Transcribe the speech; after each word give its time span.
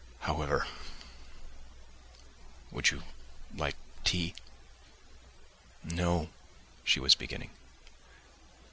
"However... 0.21 0.65
would 2.71 2.89
you 2.89 3.03
like 3.55 3.75
tea?...." 4.03 4.33
"No," 5.83 6.29
she 6.83 6.99
was 6.99 7.13
beginning. 7.13 7.51